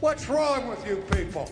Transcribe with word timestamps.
What's 0.00 0.28
wrong 0.28 0.68
with 0.68 0.86
you 0.86 0.96
people? 1.12 1.50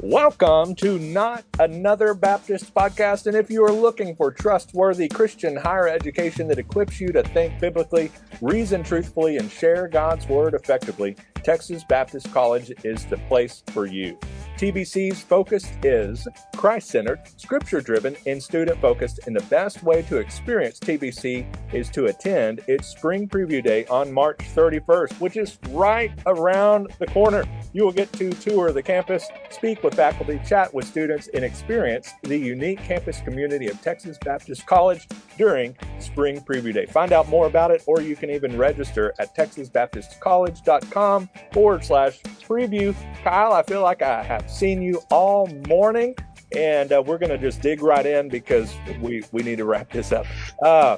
Welcome 0.00 0.74
to 0.74 0.98
Not 0.98 1.44
Another 1.60 2.14
Baptist 2.14 2.74
Podcast. 2.74 3.28
And 3.28 3.36
if 3.36 3.48
you 3.48 3.64
are 3.64 3.70
looking 3.70 4.16
for 4.16 4.32
trustworthy 4.32 5.06
Christian 5.06 5.54
higher 5.54 5.86
education 5.86 6.48
that 6.48 6.58
equips 6.58 7.00
you 7.00 7.12
to 7.12 7.22
think 7.22 7.60
biblically, 7.60 8.10
reason 8.40 8.82
truthfully, 8.82 9.36
and 9.36 9.48
share 9.52 9.86
God's 9.86 10.26
Word 10.26 10.52
effectively, 10.54 11.16
Texas 11.44 11.84
Baptist 11.84 12.32
College 12.32 12.72
is 12.82 13.06
the 13.06 13.18
place 13.28 13.62
for 13.68 13.86
you. 13.86 14.18
TBC's 14.56 15.20
focus 15.20 15.70
is 15.82 16.26
Christ 16.56 16.88
centered, 16.88 17.20
scripture 17.36 17.82
driven, 17.82 18.16
and 18.26 18.42
student 18.42 18.80
focused. 18.80 19.20
And 19.26 19.36
the 19.36 19.44
best 19.44 19.82
way 19.82 20.00
to 20.04 20.16
experience 20.16 20.80
TBC 20.80 21.74
is 21.74 21.90
to 21.90 22.06
attend 22.06 22.62
its 22.66 22.88
spring 22.88 23.28
preview 23.28 23.62
day 23.62 23.84
on 23.86 24.10
March 24.10 24.38
31st, 24.38 25.20
which 25.20 25.36
is 25.36 25.58
right 25.68 26.10
around 26.24 26.90
the 26.98 27.06
corner. 27.08 27.44
You 27.74 27.84
will 27.84 27.92
get 27.92 28.10
to 28.14 28.30
tour 28.30 28.72
the 28.72 28.82
campus, 28.82 29.28
speak 29.50 29.82
with 29.82 29.92
faculty, 29.92 30.40
chat 30.46 30.72
with 30.72 30.86
students, 30.86 31.28
and 31.34 31.44
experience 31.44 32.12
the 32.22 32.38
unique 32.38 32.78
campus 32.78 33.20
community 33.20 33.66
of 33.68 33.78
Texas 33.82 34.16
Baptist 34.24 34.64
College 34.64 35.06
during 35.36 35.76
spring 35.98 36.40
preview 36.40 36.72
day. 36.72 36.86
Find 36.86 37.12
out 37.12 37.28
more 37.28 37.46
about 37.46 37.70
it, 37.70 37.82
or 37.86 38.00
you 38.00 38.16
can 38.16 38.30
even 38.30 38.56
register 38.56 39.14
at 39.18 39.36
texasbaptistcollege.com 39.36 41.28
forward 41.52 41.84
slash 41.84 42.20
preview. 42.22 42.94
Kyle, 43.22 43.52
I 43.52 43.62
feel 43.62 43.82
like 43.82 44.02
I 44.02 44.22
have 44.22 44.50
seen 44.50 44.82
you 44.82 45.02
all 45.10 45.46
morning, 45.66 46.14
and 46.54 46.92
uh, 46.92 47.02
we're 47.04 47.18
going 47.18 47.30
to 47.30 47.38
just 47.38 47.60
dig 47.60 47.82
right 47.82 48.06
in 48.06 48.28
because 48.28 48.74
we, 49.00 49.22
we 49.32 49.42
need 49.42 49.56
to 49.56 49.64
wrap 49.64 49.90
this 49.90 50.12
up. 50.12 50.26
Uh, 50.62 50.96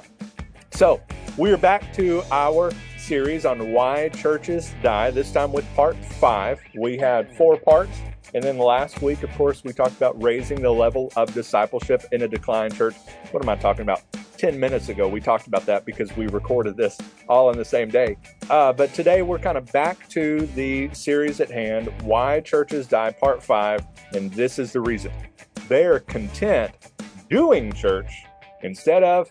so, 0.71 1.01
we 1.37 1.51
are 1.51 1.57
back 1.57 1.93
to 1.93 2.21
our 2.31 2.71
series 2.97 3.45
on 3.45 3.71
why 3.71 4.09
churches 4.09 4.73
die, 4.83 5.09
this 5.09 5.31
time 5.31 5.51
with 5.51 5.65
part 5.75 5.95
five. 5.95 6.59
We 6.77 6.97
had 6.97 7.35
four 7.35 7.57
parts. 7.57 7.99
And 8.33 8.43
then 8.43 8.59
last 8.59 9.01
week, 9.01 9.23
of 9.23 9.31
course, 9.31 9.63
we 9.63 9.73
talked 9.73 9.97
about 9.97 10.21
raising 10.21 10.61
the 10.61 10.69
level 10.69 11.11
of 11.15 11.33
discipleship 11.33 12.03
in 12.11 12.21
a 12.21 12.27
decline 12.27 12.71
church. 12.71 12.95
What 13.31 13.41
am 13.41 13.49
I 13.49 13.55
talking 13.55 13.81
about? 13.81 14.03
10 14.39 14.57
minutes 14.57 14.87
ago, 14.87 15.07
we 15.07 15.19
talked 15.19 15.47
about 15.47 15.65
that 15.65 15.85
because 15.85 16.15
we 16.15 16.27
recorded 16.27 16.77
this 16.77 16.97
all 17.27 17.51
in 17.51 17.57
the 17.57 17.65
same 17.65 17.89
day. 17.89 18.15
Uh, 18.49 18.71
but 18.71 18.93
today, 18.93 19.21
we're 19.21 19.37
kind 19.37 19.57
of 19.57 19.69
back 19.73 20.07
to 20.07 20.45
the 20.55 20.89
series 20.93 21.41
at 21.41 21.51
hand 21.51 21.89
Why 22.03 22.39
Churches 22.39 22.87
Die, 22.87 23.11
Part 23.19 23.43
5. 23.43 23.85
And 24.13 24.31
this 24.31 24.57
is 24.57 24.71
the 24.71 24.79
reason 24.79 25.11
they're 25.67 25.99
content 25.99 26.73
doing 27.29 27.73
church 27.73 28.23
instead 28.63 29.03
of 29.03 29.29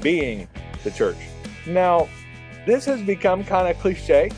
being 0.00 0.48
the 0.84 0.90
church. 0.90 1.18
Now, 1.66 2.08
this 2.64 2.86
has 2.86 3.02
become 3.02 3.44
kind 3.44 3.68
of 3.68 3.78
cliche. 3.80 4.30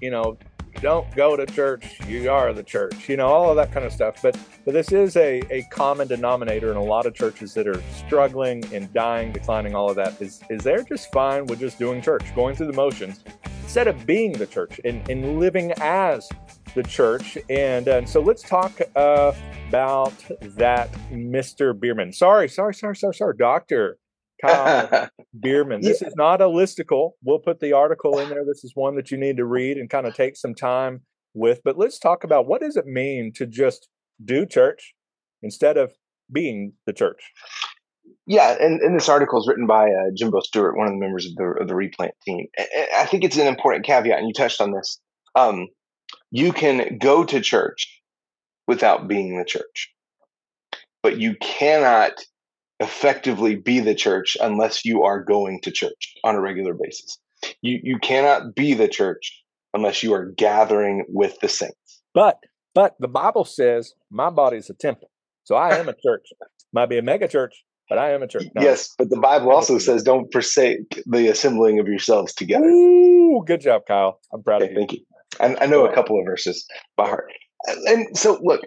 You 0.00 0.10
know, 0.10 0.38
don't 0.80 1.10
go 1.14 1.36
to 1.36 1.46
church, 1.46 1.98
you 2.06 2.30
are 2.30 2.52
the 2.52 2.62
church, 2.62 3.08
you 3.08 3.16
know, 3.16 3.26
all 3.26 3.50
of 3.50 3.56
that 3.56 3.72
kind 3.72 3.84
of 3.84 3.92
stuff. 3.92 4.20
But 4.22 4.38
but 4.64 4.74
this 4.74 4.92
is 4.92 5.16
a, 5.16 5.40
a 5.50 5.62
common 5.70 6.08
denominator 6.08 6.70
in 6.70 6.76
a 6.76 6.82
lot 6.82 7.06
of 7.06 7.14
churches 7.14 7.54
that 7.54 7.66
are 7.66 7.80
struggling 8.06 8.64
and 8.72 8.92
dying, 8.92 9.32
declining, 9.32 9.74
all 9.74 9.90
of 9.90 9.96
that 9.96 10.20
is 10.20 10.40
is 10.50 10.62
they're 10.62 10.84
just 10.84 11.12
fine 11.12 11.46
with 11.46 11.60
just 11.60 11.78
doing 11.78 12.00
church, 12.02 12.34
going 12.34 12.54
through 12.54 12.68
the 12.68 12.72
motions, 12.72 13.24
instead 13.62 13.88
of 13.88 14.06
being 14.06 14.32
the 14.32 14.46
church 14.46 14.80
and, 14.84 15.08
and 15.10 15.38
living 15.38 15.72
as 15.78 16.28
the 16.74 16.82
church. 16.82 17.36
And, 17.50 17.86
and 17.88 18.08
so 18.08 18.20
let's 18.20 18.42
talk 18.42 18.80
uh, 18.96 19.32
about 19.68 20.14
that, 20.40 20.92
Mr. 21.10 21.78
Bierman. 21.78 22.12
Sorry, 22.12 22.48
sorry, 22.48 22.74
sorry, 22.74 22.96
sorry, 22.96 23.14
sorry, 23.14 23.34
Doctor. 23.36 23.98
Kyle 24.44 25.08
Bierman. 25.34 25.80
This 25.80 26.00
yeah. 26.00 26.08
is 26.08 26.16
not 26.16 26.40
a 26.40 26.46
listicle. 26.46 27.12
We'll 27.22 27.38
put 27.38 27.60
the 27.60 27.72
article 27.72 28.18
in 28.18 28.28
there. 28.28 28.44
This 28.44 28.64
is 28.64 28.72
one 28.74 28.96
that 28.96 29.10
you 29.10 29.18
need 29.18 29.36
to 29.38 29.44
read 29.44 29.76
and 29.76 29.90
kind 29.90 30.06
of 30.06 30.14
take 30.14 30.36
some 30.36 30.54
time 30.54 31.02
with. 31.34 31.60
But 31.64 31.78
let's 31.78 31.98
talk 31.98 32.24
about 32.24 32.46
what 32.46 32.60
does 32.60 32.76
it 32.76 32.86
mean 32.86 33.32
to 33.36 33.46
just 33.46 33.88
do 34.24 34.46
church 34.46 34.94
instead 35.42 35.76
of 35.76 35.92
being 36.32 36.72
the 36.86 36.92
church. 36.92 37.32
Yeah, 38.26 38.56
and, 38.60 38.80
and 38.80 38.94
this 38.94 39.08
article 39.08 39.40
is 39.40 39.48
written 39.48 39.66
by 39.66 39.86
uh, 39.86 40.10
Jimbo 40.14 40.40
Stewart, 40.40 40.76
one 40.76 40.86
of 40.86 40.92
the 40.92 40.98
members 40.98 41.26
of 41.26 41.34
the 41.36 41.44
of 41.62 41.68
the 41.68 41.74
replant 41.74 42.12
team. 42.26 42.46
I 42.96 43.06
think 43.06 43.24
it's 43.24 43.38
an 43.38 43.46
important 43.46 43.86
caveat, 43.86 44.18
and 44.18 44.28
you 44.28 44.34
touched 44.34 44.60
on 44.60 44.72
this. 44.72 45.00
Um, 45.34 45.68
you 46.30 46.52
can 46.52 46.98
go 46.98 47.24
to 47.24 47.40
church 47.40 48.02
without 48.66 49.08
being 49.08 49.38
the 49.38 49.46
church, 49.46 49.94
but 51.02 51.18
you 51.18 51.36
cannot 51.40 52.12
effectively 52.80 53.56
be 53.56 53.80
the 53.80 53.94
church 53.94 54.36
unless 54.40 54.84
you 54.84 55.02
are 55.02 55.22
going 55.22 55.60
to 55.62 55.70
church 55.70 56.14
on 56.24 56.34
a 56.34 56.40
regular 56.40 56.74
basis. 56.74 57.18
You 57.62 57.80
you 57.82 57.98
cannot 57.98 58.54
be 58.54 58.74
the 58.74 58.88
church 58.88 59.42
unless 59.74 60.02
you 60.02 60.12
are 60.14 60.26
gathering 60.26 61.04
with 61.08 61.38
the 61.40 61.48
saints. 61.48 62.02
But 62.14 62.38
but 62.74 62.96
the 62.98 63.08
Bible 63.08 63.44
says 63.44 63.94
my 64.10 64.30
body 64.30 64.56
is 64.56 64.70
a 64.70 64.74
temple. 64.74 65.10
So 65.44 65.54
I 65.54 65.76
am 65.76 65.88
a 65.88 65.92
church. 66.06 66.28
Might 66.72 66.86
be 66.90 66.98
a 66.98 67.02
mega 67.02 67.28
church, 67.28 67.64
but 67.88 67.98
I 67.98 68.12
am 68.12 68.22
a 68.22 68.28
church. 68.28 68.44
No. 68.54 68.62
Yes, 68.62 68.94
but 68.98 69.08
the 69.10 69.18
Bible 69.18 69.50
also 69.50 69.78
says 69.78 70.02
don't 70.02 70.30
forsake 70.32 71.02
the 71.06 71.28
assembling 71.28 71.78
of 71.78 71.88
yourselves 71.88 72.34
together. 72.34 72.66
Ooh, 72.66 73.42
good 73.46 73.60
job, 73.60 73.82
Kyle. 73.86 74.20
I'm 74.32 74.42
proud 74.42 74.62
okay, 74.62 74.66
of 74.66 74.72
you. 74.72 74.78
Thank 74.78 74.92
you. 74.92 75.00
I, 75.40 75.64
I 75.64 75.66
know 75.66 75.86
a 75.86 75.94
couple 75.94 76.18
of 76.18 76.26
verses 76.26 76.66
by 76.96 77.06
heart. 77.06 77.32
And 77.86 78.16
so 78.16 78.38
look, 78.42 78.62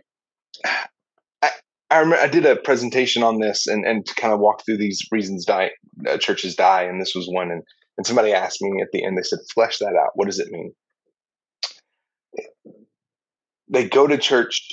I 1.92 1.98
remember 2.00 2.24
I 2.24 2.28
did 2.28 2.46
a 2.46 2.56
presentation 2.56 3.22
on 3.22 3.40
this 3.40 3.68
and, 3.68 3.86
and 3.86 4.06
to 4.06 4.16
kind 4.16 4.34
of 4.34 4.40
walk 4.40 4.66
through 4.66 4.78
these 4.78 5.02
reasons 5.12 5.46
die 5.46 5.72
uh, 6.08 6.18
churches 6.18 6.56
die, 6.56 6.84
and 6.84 7.02
this 7.02 7.14
was 7.14 7.28
one. 7.28 7.52
And 7.52 7.64
and 7.98 8.08
somebody 8.08 8.32
asked 8.32 8.62
me 8.62 8.82
at 8.82 8.88
the 8.94 9.04
end, 9.04 9.18
they 9.18 9.24
said, 9.24 9.40
"Flesh 9.54 9.80
that 9.80 9.96
out. 9.96 10.12
What 10.16 10.26
does 10.26 10.40
it 10.40 10.52
mean?" 10.52 10.74
They 13.68 13.88
go 13.88 14.08
to 14.08 14.18
church, 14.18 14.70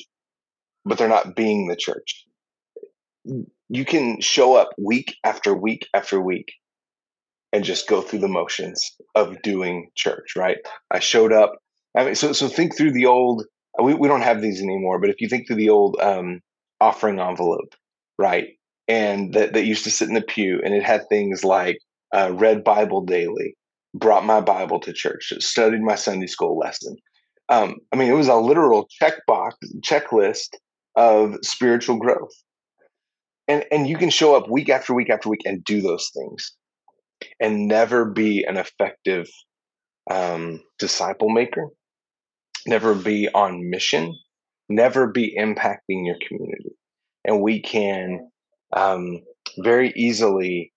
but 0.85 0.97
they're 0.97 1.09
not 1.09 1.35
being 1.35 1.67
the 1.67 1.77
church. 1.77 2.25
You 3.69 3.85
can 3.85 4.21
show 4.21 4.55
up 4.55 4.71
week 4.79 5.17
after 5.25 5.55
week 5.55 5.87
after 5.93 6.21
week 6.21 6.53
and 7.53 7.65
just 7.65 7.89
go 7.89 8.01
through 8.01 8.21
the 8.21 8.29
motions 8.29 8.97
of 9.17 9.43
doing 9.43 9.91
church. 9.97 10.37
Right? 10.37 10.59
I 10.93 11.01
showed 11.01 11.33
up. 11.33 11.57
I 11.97 12.05
mean, 12.05 12.15
so 12.15 12.33
so 12.33 12.47
think 12.47 12.77
through 12.77 12.93
the 12.93 13.07
old. 13.07 13.45
We, 13.81 13.95
we 13.95 14.09
don't 14.09 14.23
have 14.23 14.41
these 14.41 14.61
anymore, 14.61 15.01
but 15.01 15.11
if 15.11 15.21
you 15.21 15.29
think 15.29 15.47
through 15.47 15.57
the 15.57 15.71
old 15.71 15.97
um, 16.01 16.41
offering 16.81 17.21
envelope, 17.21 17.75
right? 18.19 18.49
And 18.87 19.35
that, 19.35 19.53
that 19.53 19.67
used 19.67 19.85
to 19.85 19.91
sit 19.91 20.09
in 20.09 20.15
the 20.15 20.23
pew 20.23 20.61
and 20.65 20.75
it 20.75 20.83
had 20.83 21.09
things 21.09 21.45
like 21.45 21.79
uh, 22.15 22.33
read 22.35 22.65
Bible 22.65 23.05
daily, 23.05 23.55
brought 23.95 24.25
my 24.25 24.41
Bible 24.41 24.81
to 24.81 24.93
church, 24.93 25.33
studied 25.41 25.83
my 25.83 25.95
Sunday 25.95 26.27
school 26.27 26.59
lesson. 26.59 26.97
Um, 27.51 27.77
I 27.93 27.97
mean, 27.97 28.11
it 28.11 28.15
was 28.15 28.29
a 28.29 28.37
literal 28.37 28.89
checkbox 29.03 29.53
checklist 29.81 30.49
of 30.97 31.37
spiritual 31.43 31.97
growth. 31.97 32.33
And, 33.47 33.65
and 33.71 33.87
you 33.87 33.97
can 33.97 34.11
show 34.11 34.37
up 34.37 34.51
week 34.51 34.69
after 34.69 34.95
week 34.95 35.11
after 35.11 35.29
week 35.31 35.43
and 35.47 35.65
do 35.65 35.81
those 35.81 36.11
things 36.15 36.53
and 37.41 37.67
never 37.67 38.05
be 38.05 38.45
an 38.45 38.57
effective 38.57 39.27
um, 40.11 40.61
disciple 40.79 41.31
maker, 41.31 41.69
never 42.67 42.95
be 42.95 43.29
on 43.31 43.71
mission, 43.71 44.15
never 44.69 45.07
be 45.07 45.37
impacting 45.39 46.07
your 46.07 46.17
community. 46.27 46.77
And 47.25 47.41
we 47.41 47.61
can 47.61 48.31
um, 48.75 49.23
very 49.59 49.93
easily 49.97 50.73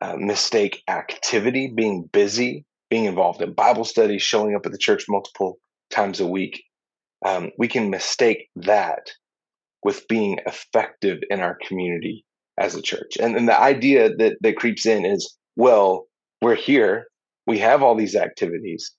uh, 0.00 0.16
mistake 0.16 0.82
activity, 0.88 1.72
being 1.74 2.04
busy, 2.12 2.64
being 2.90 3.04
involved 3.04 3.42
in 3.42 3.52
Bible 3.52 3.84
studies, 3.84 4.22
showing 4.22 4.54
up 4.54 4.66
at 4.66 4.72
the 4.72 4.78
church 4.78 5.04
multiple 5.08 5.58
times 5.90 6.20
a 6.20 6.26
week. 6.26 6.62
Um, 7.24 7.50
we 7.58 7.68
can 7.68 7.90
mistake 7.90 8.48
that 8.56 9.10
with 9.82 10.06
being 10.08 10.38
effective 10.46 11.20
in 11.30 11.40
our 11.40 11.58
community 11.66 12.24
as 12.58 12.74
a 12.74 12.82
church. 12.82 13.16
And, 13.20 13.36
and 13.36 13.48
the 13.48 13.58
idea 13.58 14.14
that, 14.16 14.36
that 14.40 14.56
creeps 14.56 14.86
in 14.86 15.04
is 15.04 15.36
well, 15.56 16.06
we're 16.42 16.54
here, 16.54 17.06
we 17.46 17.58
have 17.58 17.82
all 17.82 17.94
these 17.94 18.16
activities. 18.16 18.92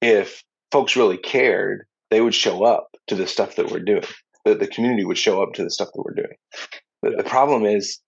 If 0.00 0.42
folks 0.70 0.96
really 0.96 1.16
cared, 1.16 1.86
they 2.10 2.20
would 2.20 2.34
show 2.34 2.64
up 2.64 2.88
to 3.08 3.14
the 3.14 3.26
stuff 3.26 3.56
that 3.56 3.70
we're 3.70 3.80
doing. 3.80 4.04
The, 4.44 4.54
the 4.54 4.66
community 4.66 5.04
would 5.04 5.18
show 5.18 5.42
up 5.42 5.54
to 5.54 5.64
the 5.64 5.70
stuff 5.70 5.88
that 5.94 6.02
we're 6.04 6.14
doing. 6.14 6.36
The, 7.02 7.22
the 7.22 7.28
problem 7.28 7.64
is 7.64 8.00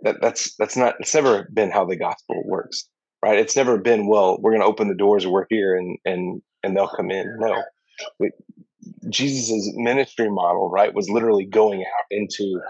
that 0.00 0.20
that's 0.20 0.54
that's 0.56 0.76
not 0.76 0.94
it's 1.00 1.14
never 1.14 1.48
been 1.52 1.70
how 1.70 1.84
the 1.84 1.96
gospel 1.96 2.42
works, 2.44 2.88
right? 3.22 3.38
It's 3.38 3.56
never 3.56 3.78
been 3.78 4.08
well. 4.08 4.38
We're 4.40 4.52
going 4.52 4.62
to 4.62 4.66
open 4.66 4.88
the 4.88 4.94
doors 4.94 5.26
we're 5.26 5.46
here 5.50 5.76
and 5.76 5.98
and 6.04 6.42
and 6.62 6.76
they'll 6.76 6.88
come 6.88 7.10
in. 7.10 7.36
No, 7.38 7.62
Jesus' 9.08 9.70
ministry 9.74 10.30
model, 10.30 10.70
right, 10.70 10.94
was 10.94 11.08
literally 11.08 11.44
going 11.44 11.82
out 11.82 12.04
into 12.10 12.60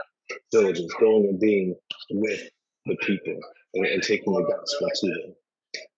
villages, 0.52 0.92
going 0.98 1.24
and 1.24 1.40
being 1.40 1.74
with 2.10 2.40
the 2.86 2.96
people 3.02 3.38
and, 3.74 3.86
and 3.86 4.02
taking 4.02 4.32
the 4.32 4.42
gospel 4.42 4.88
to 4.94 5.06
them. 5.06 5.34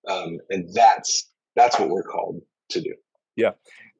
Um, 0.06 0.38
and 0.50 0.68
that's 0.74 1.30
that's 1.56 1.78
what 1.78 1.88
we're 1.88 2.02
called 2.02 2.40
to 2.70 2.80
do. 2.80 2.94
Yeah 3.36 3.52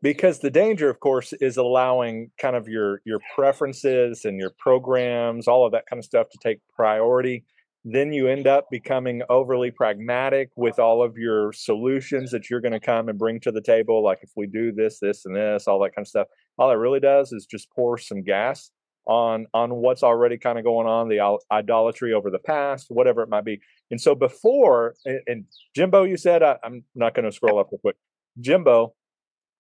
because 0.05 0.39
the 0.39 0.51
danger 0.51 0.89
of 0.89 1.01
course 1.01 1.33
is 1.41 1.57
allowing 1.57 2.31
kind 2.39 2.55
of 2.55 2.69
your 2.69 3.01
your 3.05 3.19
preferences 3.35 4.25
and 4.25 4.39
your 4.39 4.53
programs 4.59 5.49
all 5.49 5.67
of 5.67 5.73
that 5.73 5.87
kind 5.87 5.99
of 5.99 6.05
stuff 6.05 6.29
to 6.31 6.39
take 6.41 6.61
priority 6.77 7.45
then 7.85 8.13
you 8.13 8.29
end 8.29 8.47
up 8.47 8.67
becoming 8.71 9.23
overly 9.29 9.71
pragmatic 9.71 10.51
with 10.57 10.79
all 10.79 11.03
of 11.03 11.19
your 11.19 11.53
solutions 11.53 12.31
that 12.31 12.49
you're 12.49 12.61
going 12.61 12.73
to 12.73 12.81
come 12.81 13.11
and 13.11 13.19
bring 13.19 13.39
to 13.41 13.53
the 13.53 13.61
table. 13.61 14.03
Like 14.03 14.21
if 14.23 14.31
we 14.35 14.47
do 14.47 14.73
this, 14.73 15.01
this, 15.01 15.27
and 15.27 15.37
this, 15.37 15.69
all 15.69 15.79
that 15.81 15.95
kind 15.95 16.05
of 16.05 16.09
stuff. 16.09 16.29
All 16.57 16.71
it 16.71 16.77
really 16.77 17.01
does 17.01 17.31
is 17.33 17.45
just 17.45 17.71
pour 17.73 17.99
some 17.99 18.23
gas 18.23 18.71
on 19.07 19.47
on 19.53 19.71
what's 19.71 20.03
already 20.03 20.39
kind 20.39 20.59
of 20.59 20.65
going 20.65 20.87
on, 20.87 21.11
the 21.11 21.39
idolatry 21.53 22.15
over 22.15 22.31
the 22.31 22.39
past, 22.39 22.87
whatever 22.89 23.23
it 23.23 23.29
might 23.29 23.45
be. 23.45 23.61
And 23.91 24.01
so 24.01 24.15
before, 24.15 24.95
and, 25.05 25.21
and 25.27 25.45
Jimbo, 25.77 26.05
you 26.05 26.17
said 26.17 26.43
I, 26.43 26.57
am 26.65 26.85
not 26.95 27.15
going 27.15 27.27
to 27.27 27.33
scroll 27.33 27.59
up 27.59 27.69
real 27.71 27.81
quick. 27.81 27.97
Jimbo 28.41 28.95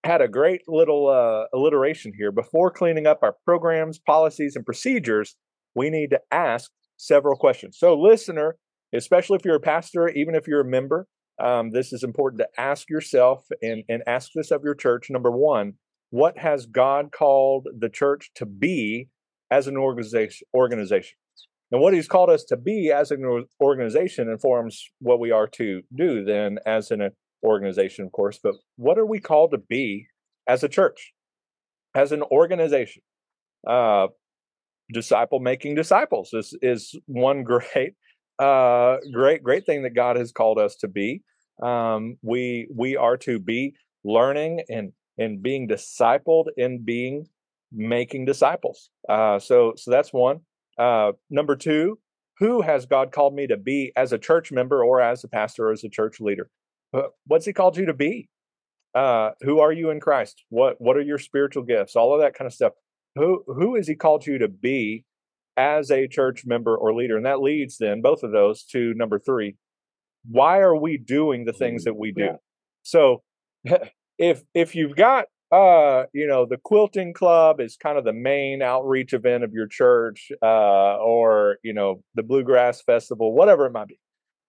had 0.04 0.20
a 0.20 0.28
great 0.28 0.62
little 0.68 1.08
uh, 1.08 1.46
alliteration 1.56 2.12
here. 2.16 2.30
Before 2.30 2.70
cleaning 2.70 3.06
up 3.06 3.20
our 3.22 3.36
programs, 3.44 3.98
policies, 3.98 4.54
and 4.54 4.64
procedures, 4.64 5.36
we 5.74 5.90
need 5.90 6.10
to 6.10 6.20
ask 6.30 6.70
several 6.96 7.36
questions. 7.36 7.78
So, 7.78 7.98
listener, 7.98 8.56
especially 8.94 9.36
if 9.36 9.44
you're 9.44 9.56
a 9.56 9.60
pastor, 9.60 10.08
even 10.08 10.34
if 10.34 10.46
you're 10.46 10.60
a 10.60 10.68
member, 10.68 11.06
um, 11.42 11.72
this 11.72 11.92
is 11.92 12.04
important 12.04 12.40
to 12.40 12.60
ask 12.60 12.88
yourself 12.88 13.46
and, 13.60 13.82
and 13.88 14.02
ask 14.06 14.30
this 14.34 14.50
of 14.50 14.62
your 14.62 14.74
church. 14.74 15.08
Number 15.10 15.30
one, 15.30 15.74
what 16.10 16.38
has 16.38 16.66
God 16.66 17.10
called 17.10 17.66
the 17.76 17.88
church 17.88 18.30
to 18.36 18.46
be 18.46 19.08
as 19.50 19.66
an 19.66 19.76
organization? 19.76 20.46
organization? 20.54 21.16
And 21.72 21.80
what 21.80 21.94
he's 21.94 22.06
called 22.06 22.30
us 22.30 22.44
to 22.44 22.56
be 22.56 22.92
as 22.94 23.10
an 23.10 23.46
organization 23.60 24.28
informs 24.28 24.84
what 25.00 25.18
we 25.18 25.32
are 25.32 25.48
to 25.48 25.82
do 25.92 26.24
then 26.24 26.58
as 26.66 26.92
an 26.92 27.10
organization, 27.44 28.04
of 28.04 28.12
course. 28.12 28.38
But 28.42 28.54
what 28.76 28.98
are 28.98 29.06
we 29.06 29.20
called 29.20 29.52
to 29.52 29.58
be 29.58 30.06
as 30.48 30.64
a 30.64 30.68
church, 30.68 31.12
as 31.94 32.12
an 32.12 32.22
organization? 32.22 33.02
Uh, 33.66 34.08
disciple 34.92 35.40
making 35.40 35.74
disciples 35.74 36.30
is 36.32 36.56
is 36.60 36.94
one 37.06 37.42
great 37.50 37.94
uh 38.38 38.96
great 39.12 39.42
great 39.42 39.64
thing 39.64 39.82
that 39.82 39.94
god 39.94 40.16
has 40.16 40.32
called 40.32 40.58
us 40.58 40.74
to 40.76 40.88
be 40.88 41.22
um 41.62 42.16
we 42.22 42.68
we 42.74 42.96
are 42.96 43.16
to 43.16 43.38
be 43.38 43.74
learning 44.04 44.60
and 44.68 44.92
and 45.18 45.42
being 45.42 45.68
discipled 45.68 46.46
in 46.56 46.84
being 46.84 47.24
making 47.72 48.24
disciples 48.24 48.90
uh 49.08 49.38
so 49.38 49.72
so 49.76 49.90
that's 49.90 50.12
one 50.12 50.40
uh 50.78 51.12
number 51.30 51.54
two 51.54 51.98
who 52.40 52.60
has 52.60 52.86
god 52.86 53.12
called 53.12 53.34
me 53.34 53.46
to 53.46 53.56
be 53.56 53.92
as 53.96 54.12
a 54.12 54.18
church 54.18 54.50
member 54.50 54.84
or 54.84 55.00
as 55.00 55.22
a 55.22 55.28
pastor 55.28 55.68
or 55.68 55.72
as 55.72 55.84
a 55.84 55.88
church 55.88 56.20
leader 56.20 56.50
what's 57.26 57.46
he 57.46 57.52
called 57.52 57.76
you 57.76 57.86
to 57.86 57.94
be? 57.94 58.28
Uh 58.94 59.30
who 59.40 59.58
are 59.60 59.72
you 59.72 59.90
in 59.90 60.00
christ? 60.00 60.44
What 60.50 60.80
what 60.80 60.96
are 60.96 61.02
your 61.02 61.18
spiritual 61.18 61.64
gifts? 61.64 61.96
All 61.96 62.14
of 62.14 62.20
that 62.20 62.34
kind 62.34 62.46
of 62.46 62.52
stuff. 62.54 62.72
Who 63.16 63.42
who 63.46 63.74
has 63.76 63.88
he 63.88 63.94
called 63.94 64.26
you 64.26 64.38
to 64.38 64.48
be 64.48 65.04
as 65.56 65.90
a 65.90 66.06
church 66.08 66.44
member 66.46 66.76
or 66.76 66.94
leader? 66.94 67.16
And 67.16 67.26
that 67.26 67.40
leads 67.40 67.78
then 67.78 68.02
both 68.02 68.22
of 68.22 68.32
those 68.32 68.64
to 68.72 68.94
number 68.94 69.18
three. 69.18 69.56
Why 70.30 70.58
are 70.60 70.76
we 70.76 70.96
doing 70.96 71.44
the 71.44 71.52
things 71.52 71.84
that 71.84 71.96
we 71.96 72.12
do? 72.12 72.24
Yeah. 72.24 72.36
so 72.82 73.22
if 74.18 74.42
if 74.54 74.74
you've 74.74 74.96
got 74.96 75.26
uh 75.52 76.04
you 76.12 76.26
know 76.26 76.46
the 76.46 76.56
quilting 76.56 77.12
club 77.12 77.60
is 77.60 77.76
kind 77.76 77.98
of 77.98 78.04
the 78.04 78.12
main 78.12 78.62
outreach 78.62 79.12
event 79.12 79.44
of 79.44 79.52
your 79.52 79.66
church 79.66 80.30
uh 80.42 80.96
or 80.98 81.58
you 81.62 81.72
know 81.72 82.02
the 82.14 82.22
bluegrass 82.22 82.80
festival 82.82 83.32
whatever 83.32 83.66
it 83.66 83.72
might 83.72 83.88
be 83.88 83.98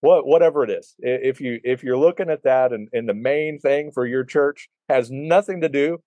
what 0.02 0.26
whatever 0.26 0.64
it 0.64 0.70
is 0.70 0.96
if 1.00 1.42
you 1.42 1.60
if 1.64 1.84
you're 1.84 1.98
looking 1.98 2.30
at 2.30 2.44
that 2.44 2.74
and, 2.74 2.90
and 2.94 3.08
the 3.08 3.14
main 3.14 3.60
thing 3.60 3.92
for 3.92 4.06
your 4.06 4.24
church 4.24 4.70
has 4.90 5.10
nothing 5.10 5.62
to 5.62 5.70
do 5.70 6.00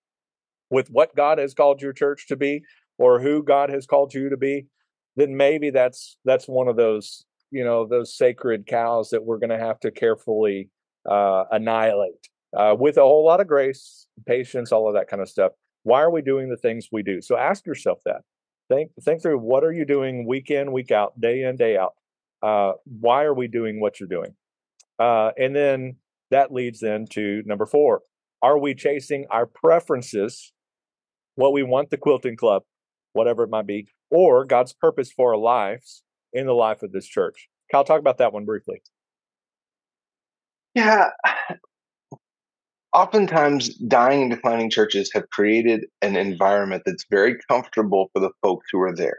with 0.70 0.88
what 0.90 1.16
God 1.16 1.38
has 1.38 1.54
called 1.54 1.80
your 1.80 1.92
church 1.92 2.26
to 2.28 2.36
be 2.36 2.62
or 2.98 3.20
who 3.20 3.42
God 3.42 3.70
has 3.70 3.86
called 3.86 4.12
you 4.12 4.28
to 4.28 4.36
be, 4.36 4.66
then 5.16 5.36
maybe 5.36 5.70
that's 5.70 6.16
that's 6.24 6.46
one 6.46 6.68
of 6.68 6.76
those 6.76 7.24
you 7.50 7.64
know 7.64 7.86
those 7.86 8.14
sacred 8.14 8.66
cows 8.66 9.10
that 9.10 9.24
we're 9.24 9.38
going 9.38 9.50
to 9.50 9.58
have 9.58 9.80
to 9.80 9.90
carefully 9.90 10.68
uh, 11.08 11.44
annihilate 11.50 12.28
uh, 12.56 12.74
with 12.78 12.96
a 12.96 13.02
whole 13.02 13.24
lot 13.24 13.40
of 13.40 13.46
grace, 13.46 14.06
patience, 14.26 14.72
all 14.72 14.88
of 14.88 14.94
that 14.94 15.08
kind 15.08 15.22
of 15.22 15.28
stuff. 15.28 15.52
Why 15.84 16.02
are 16.02 16.10
we 16.10 16.22
doing 16.22 16.48
the 16.48 16.56
things 16.56 16.88
we 16.92 17.02
do? 17.02 17.20
So 17.22 17.36
ask 17.36 17.66
yourself 17.66 18.00
that. 18.04 18.22
Think 18.68 18.90
think 19.00 19.22
through 19.22 19.38
what 19.38 19.64
are 19.64 19.72
you 19.72 19.86
doing 19.86 20.26
week 20.26 20.50
in, 20.50 20.72
week 20.72 20.90
out, 20.90 21.18
day 21.18 21.44
in, 21.44 21.56
day 21.56 21.78
out. 21.78 21.94
Uh, 22.42 22.72
why 22.84 23.24
are 23.24 23.34
we 23.34 23.48
doing 23.48 23.80
what 23.80 23.98
you're 23.98 24.08
doing? 24.08 24.34
Uh, 24.98 25.30
and 25.38 25.54
then 25.54 25.96
that 26.30 26.52
leads 26.52 26.80
then 26.80 27.06
to 27.10 27.42
number 27.46 27.66
four. 27.66 28.02
Are 28.42 28.58
we 28.58 28.74
chasing 28.74 29.26
our 29.30 29.46
preferences 29.46 30.52
what 31.38 31.52
we 31.52 31.62
want 31.62 31.88
the 31.90 31.96
quilting 31.96 32.36
club, 32.36 32.64
whatever 33.12 33.44
it 33.44 33.48
might 33.48 33.66
be, 33.66 33.86
or 34.10 34.44
God's 34.44 34.72
purpose 34.72 35.12
for 35.12 35.34
our 35.34 35.38
lives 35.38 36.02
in 36.32 36.46
the 36.46 36.52
life 36.52 36.82
of 36.82 36.90
this 36.90 37.06
church. 37.06 37.48
Kyle, 37.70 37.84
talk 37.84 38.00
about 38.00 38.18
that 38.18 38.32
one 38.32 38.44
briefly. 38.44 38.82
Yeah. 40.74 41.10
Oftentimes, 42.92 43.74
dying 43.76 44.22
and 44.22 44.30
declining 44.32 44.68
churches 44.68 45.12
have 45.14 45.30
created 45.30 45.86
an 46.02 46.16
environment 46.16 46.82
that's 46.84 47.04
very 47.08 47.36
comfortable 47.48 48.10
for 48.12 48.18
the 48.18 48.30
folks 48.42 48.66
who 48.72 48.80
are 48.80 48.94
there, 48.94 49.18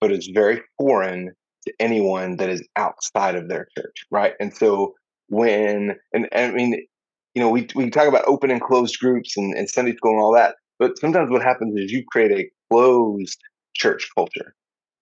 but 0.00 0.12
it's 0.12 0.28
very 0.28 0.62
foreign 0.78 1.32
to 1.66 1.72
anyone 1.80 2.36
that 2.36 2.48
is 2.48 2.66
outside 2.76 3.34
of 3.34 3.48
their 3.48 3.68
church, 3.76 4.04
right? 4.10 4.34
And 4.40 4.54
so, 4.54 4.94
when, 5.28 5.96
and, 6.12 6.28
and 6.32 6.52
I 6.52 6.54
mean, 6.54 6.86
you 7.34 7.42
know, 7.42 7.48
we, 7.48 7.66
we 7.74 7.90
talk 7.90 8.08
about 8.08 8.26
open 8.26 8.50
and 8.50 8.60
closed 8.60 8.98
groups 8.98 9.36
and, 9.36 9.54
and 9.54 9.68
Sunday 9.68 9.94
school 9.94 10.12
and 10.12 10.20
all 10.20 10.34
that. 10.34 10.56
But 10.78 10.98
sometimes 10.98 11.30
what 11.30 11.42
happens 11.42 11.78
is 11.78 11.92
you 11.92 12.04
create 12.10 12.32
a 12.32 12.50
closed 12.70 13.40
church 13.74 14.10
culture 14.14 14.54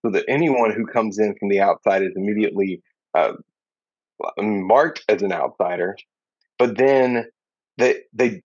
so 0.05 0.11
that 0.13 0.25
anyone 0.29 0.73
who 0.73 0.87
comes 0.87 1.19
in 1.19 1.35
from 1.39 1.49
the 1.49 1.61
outside 1.61 2.03
is 2.03 2.13
immediately 2.17 2.83
uh, 3.15 3.33
marked 4.39 5.05
as 5.09 5.23
an 5.23 5.33
outsider, 5.33 5.97
but 6.59 6.77
then 6.77 7.27
they, 7.79 8.01
they, 8.13 8.43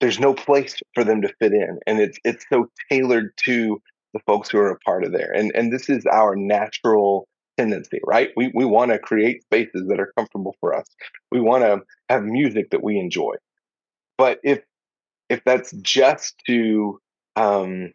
there's 0.00 0.20
no 0.20 0.32
place 0.32 0.76
for 0.94 1.04
them 1.04 1.22
to 1.22 1.34
fit 1.40 1.52
in. 1.52 1.78
And 1.86 2.00
it's, 2.00 2.18
it's 2.24 2.44
so 2.50 2.70
tailored 2.90 3.32
to 3.44 3.82
the 4.14 4.20
folks 4.26 4.48
who 4.48 4.58
are 4.58 4.70
a 4.70 4.78
part 4.80 5.04
of 5.04 5.12
there. 5.12 5.32
And, 5.32 5.52
and 5.54 5.72
this 5.72 5.88
is 5.88 6.06
our 6.06 6.34
natural 6.36 7.28
tendency, 7.58 8.00
right? 8.06 8.30
We, 8.36 8.50
we 8.54 8.64
want 8.64 8.90
to 8.92 8.98
create 8.98 9.42
spaces 9.42 9.86
that 9.88 10.00
are 10.00 10.12
comfortable 10.16 10.56
for 10.60 10.74
us. 10.74 10.86
We 11.30 11.40
want 11.40 11.64
to 11.64 11.80
have 12.08 12.22
music 12.22 12.70
that 12.70 12.82
we 12.82 12.98
enjoy. 12.98 13.34
But 14.16 14.40
if 14.42 14.60
if 15.28 15.42
that's 15.44 15.72
just 15.82 16.34
to 16.46 16.98
um, 17.36 17.92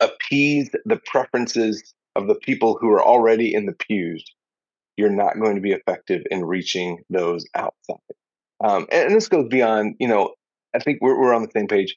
appease 0.00 0.70
the 0.84 1.00
preferences 1.06 1.94
of 2.16 2.28
the 2.28 2.34
people 2.34 2.76
who 2.80 2.90
are 2.90 3.02
already 3.02 3.54
in 3.54 3.66
the 3.66 3.72
pews, 3.72 4.24
you're 4.96 5.10
not 5.10 5.40
going 5.40 5.56
to 5.56 5.60
be 5.60 5.72
effective 5.72 6.22
in 6.30 6.44
reaching 6.44 6.98
those 7.10 7.46
outside. 7.54 7.96
Um, 8.62 8.86
and, 8.92 9.06
and, 9.06 9.16
this 9.16 9.28
goes 9.28 9.48
beyond, 9.48 9.96
you 9.98 10.06
know, 10.06 10.34
I 10.74 10.78
think 10.78 10.98
we're, 11.00 11.18
we're 11.18 11.34
on 11.34 11.42
the 11.42 11.50
same 11.56 11.66
page. 11.66 11.96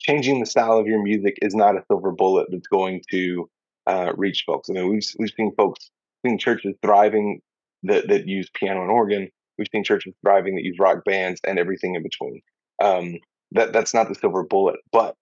Changing 0.00 0.40
the 0.40 0.46
style 0.46 0.78
of 0.78 0.86
your 0.86 1.02
music 1.02 1.38
is 1.42 1.54
not 1.54 1.76
a 1.76 1.84
silver 1.88 2.12
bullet 2.12 2.46
that's 2.50 2.68
going 2.68 3.02
to 3.10 3.48
uh, 3.86 4.12
reach 4.16 4.44
folks. 4.46 4.70
I 4.70 4.74
mean, 4.74 4.88
we've, 4.88 5.04
we've 5.18 5.32
seen 5.36 5.52
folks, 5.56 5.90
seen 6.24 6.38
churches 6.38 6.74
thriving 6.82 7.40
that, 7.82 8.08
that 8.08 8.26
use 8.26 8.50
piano 8.54 8.82
and 8.82 8.90
organ. 8.90 9.30
We've 9.56 9.68
seen 9.72 9.84
churches 9.84 10.14
thriving 10.24 10.54
that 10.54 10.64
use 10.64 10.76
rock 10.78 11.04
bands 11.04 11.40
and 11.44 11.58
everything 11.58 11.94
in 11.94 12.02
between. 12.02 12.40
Um, 12.80 13.16
that 13.52 13.72
that's 13.72 13.94
not 13.94 14.08
the 14.08 14.14
silver 14.14 14.42
bullet. 14.42 14.76
But 14.92 15.16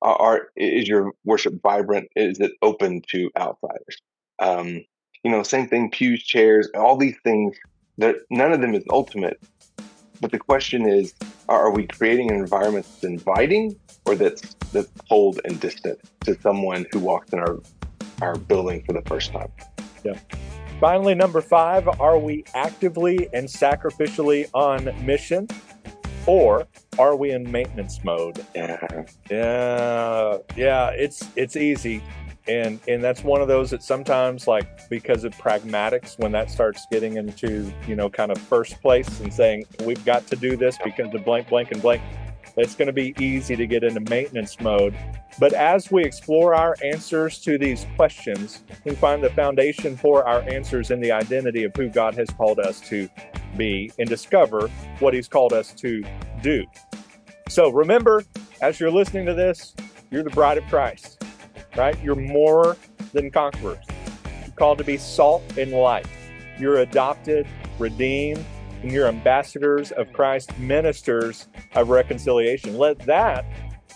are 0.00 0.48
is 0.56 0.88
your 0.88 1.12
worship 1.24 1.54
vibrant? 1.62 2.08
Is 2.16 2.40
it 2.40 2.52
open 2.62 3.02
to 3.10 3.30
outsiders? 3.38 4.00
Um, 4.38 4.84
you 5.22 5.30
know, 5.30 5.42
same 5.42 5.68
thing. 5.68 5.90
Pews, 5.90 6.22
chairs, 6.22 6.68
all 6.74 6.96
these 6.96 7.16
things. 7.22 7.56
That 7.98 8.16
none 8.30 8.52
of 8.52 8.60
them 8.60 8.74
is 8.74 8.84
ultimate. 8.90 9.38
But 10.20 10.32
the 10.32 10.38
question 10.38 10.88
is, 10.88 11.12
are 11.48 11.70
we 11.70 11.86
creating 11.86 12.30
an 12.30 12.36
environment 12.36 12.86
that's 12.86 13.04
inviting 13.04 13.76
or 14.04 14.14
that's 14.14 14.54
that's 14.72 14.90
cold 15.08 15.40
and 15.44 15.60
distant 15.60 15.98
to 16.24 16.40
someone 16.40 16.86
who 16.92 16.98
walks 16.98 17.32
in 17.32 17.38
our 17.38 17.60
our 18.20 18.36
building 18.36 18.82
for 18.84 18.92
the 18.92 19.02
first 19.02 19.32
time? 19.32 19.48
Yeah. 20.04 20.18
Finally, 20.80 21.14
number 21.14 21.40
five, 21.40 21.88
are 22.00 22.18
we 22.18 22.44
actively 22.54 23.28
and 23.32 23.46
sacrificially 23.46 24.48
on 24.52 24.90
mission? 25.04 25.46
or 26.26 26.66
are 26.98 27.16
we 27.16 27.30
in 27.30 27.50
maintenance 27.50 28.02
mode? 28.04 28.44
Yeah, 28.54 29.04
yeah, 29.30 30.38
yeah. 30.56 30.88
It's 30.90 31.28
it's 31.36 31.56
easy, 31.56 32.02
and 32.46 32.78
and 32.86 33.02
that's 33.02 33.24
one 33.24 33.40
of 33.40 33.48
those 33.48 33.70
that 33.70 33.82
sometimes 33.82 34.46
like 34.46 34.88
because 34.88 35.24
of 35.24 35.32
pragmatics 35.36 36.18
when 36.18 36.32
that 36.32 36.50
starts 36.50 36.86
getting 36.90 37.16
into 37.16 37.72
you 37.86 37.96
know 37.96 38.08
kind 38.08 38.30
of 38.30 38.38
first 38.38 38.80
place 38.80 39.20
and 39.20 39.32
saying 39.32 39.64
we've 39.84 40.04
got 40.04 40.26
to 40.28 40.36
do 40.36 40.56
this 40.56 40.78
because 40.84 41.12
of 41.14 41.24
blank 41.24 41.48
blank 41.48 41.72
and 41.72 41.82
blank 41.82 42.02
it's 42.56 42.74
going 42.74 42.86
to 42.86 42.92
be 42.92 43.14
easy 43.18 43.56
to 43.56 43.66
get 43.66 43.82
into 43.82 44.00
maintenance 44.10 44.60
mode. 44.60 44.94
But 45.38 45.54
as 45.54 45.90
we 45.90 46.04
explore 46.04 46.54
our 46.54 46.76
answers 46.84 47.38
to 47.40 47.56
these 47.56 47.86
questions, 47.96 48.62
we 48.84 48.94
find 48.94 49.22
the 49.22 49.30
foundation 49.30 49.96
for 49.96 50.26
our 50.28 50.42
answers 50.42 50.90
in 50.90 51.00
the 51.00 51.12
identity 51.12 51.64
of 51.64 51.74
who 51.74 51.88
God 51.88 52.14
has 52.14 52.28
called 52.30 52.58
us 52.58 52.80
to 52.88 53.08
be 53.56 53.90
and 53.98 54.08
discover 54.08 54.68
what 54.98 55.14
He's 55.14 55.28
called 55.28 55.52
us 55.52 55.72
to 55.74 56.02
do. 56.42 56.64
So 57.48 57.70
remember, 57.70 58.24
as 58.60 58.80
you're 58.80 58.90
listening 58.90 59.26
to 59.26 59.34
this, 59.34 59.74
you're 60.10 60.22
the 60.22 60.30
bride 60.30 60.58
of 60.58 60.64
Christ, 60.64 61.24
right? 61.76 62.00
You're 62.02 62.16
more 62.16 62.76
than 63.12 63.30
conquerors 63.30 63.84
You're 64.42 64.54
called 64.56 64.78
to 64.78 64.84
be 64.84 64.96
salt 64.96 65.42
and 65.56 65.72
light. 65.72 66.06
You're 66.58 66.78
adopted, 66.78 67.46
redeemed, 67.78 68.44
and 68.82 68.90
you're 68.92 69.06
ambassadors 69.06 69.92
of 69.92 70.12
Christ, 70.12 70.56
ministers 70.58 71.48
of 71.74 71.88
reconciliation. 71.88 72.76
Let 72.76 72.98
that 73.00 73.44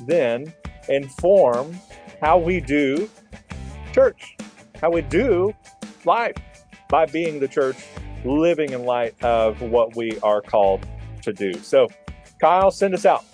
then 0.06 0.52
inform 0.88 1.78
how 2.20 2.38
we 2.38 2.60
do 2.60 3.10
church, 3.92 4.36
how 4.80 4.90
we 4.90 5.02
do 5.02 5.54
life 6.04 6.36
by 6.88 7.06
being 7.06 7.40
the 7.40 7.48
church, 7.48 7.76
living 8.24 8.72
in 8.72 8.84
light 8.84 9.14
of 9.22 9.60
what 9.60 9.96
we 9.96 10.18
are 10.20 10.40
called 10.40 10.86
to 11.22 11.32
do. 11.32 11.54
So, 11.54 11.88
Kyle, 12.40 12.70
send 12.70 12.94
us 12.94 13.04
out. 13.04 13.24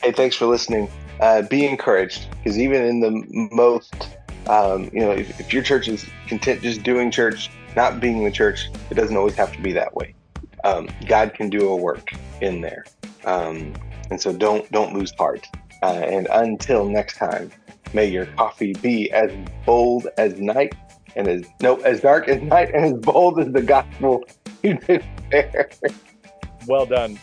Hey, 0.00 0.12
thanks 0.12 0.36
for 0.36 0.46
listening. 0.46 0.90
Uh, 1.20 1.42
be 1.42 1.66
encouraged 1.66 2.28
because 2.30 2.58
even 2.58 2.84
in 2.84 3.00
the 3.00 3.48
most, 3.52 3.94
um, 4.46 4.90
you 4.92 5.00
know, 5.00 5.12
if, 5.12 5.38
if 5.40 5.52
your 5.52 5.62
church 5.62 5.88
is 5.88 6.06
content 6.26 6.62
just 6.62 6.82
doing 6.82 7.10
church, 7.10 7.50
not 7.76 8.00
being 8.00 8.24
the 8.24 8.30
church, 8.30 8.68
it 8.90 8.94
doesn't 8.94 9.16
always 9.16 9.34
have 9.34 9.52
to 9.52 9.62
be 9.62 9.72
that 9.72 9.94
way. 9.94 10.14
Um, 10.64 10.88
God 11.06 11.34
can 11.34 11.50
do 11.50 11.68
a 11.68 11.76
work 11.76 12.10
in 12.40 12.62
there, 12.62 12.84
um, 13.24 13.74
and 14.10 14.20
so 14.20 14.32
don't 14.32 14.70
don't 14.72 14.94
lose 14.94 15.12
heart. 15.18 15.46
Uh, 15.82 16.00
and 16.06 16.26
until 16.32 16.86
next 16.86 17.16
time, 17.16 17.52
may 17.92 18.06
your 18.06 18.26
coffee 18.26 18.72
be 18.72 19.12
as 19.12 19.30
bold 19.66 20.08
as 20.16 20.40
night 20.40 20.74
and 21.16 21.28
as 21.28 21.44
no 21.60 21.76
as 21.82 22.00
dark 22.00 22.28
as 22.28 22.40
night 22.42 22.70
and 22.74 22.84
as 22.84 22.92
bold 22.94 23.38
as 23.38 23.52
the 23.52 23.62
gospel 23.62 24.24
you 24.62 24.74
did 24.74 25.04
there. 25.30 25.68
Well 26.66 26.86
done. 26.86 27.18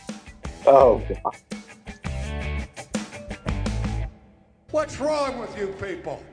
Oh 0.68 1.02
God. 1.10 1.36
What's 4.70 5.00
wrong 5.00 5.40
with 5.40 5.58
you 5.58 5.68
people? 5.82 6.24